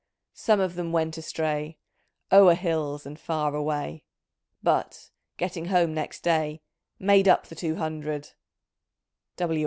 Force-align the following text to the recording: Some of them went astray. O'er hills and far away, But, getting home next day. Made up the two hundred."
Some 0.33 0.59
of 0.59 0.73
them 0.73 0.91
went 0.91 1.19
astray. 1.19 1.77
O'er 2.31 2.55
hills 2.55 3.05
and 3.05 3.19
far 3.19 3.53
away, 3.53 4.03
But, 4.63 5.11
getting 5.37 5.65
home 5.65 5.93
next 5.93 6.23
day. 6.23 6.63
Made 6.97 7.27
up 7.27 7.45
the 7.45 7.53
two 7.55 7.75
hundred." 7.75 8.31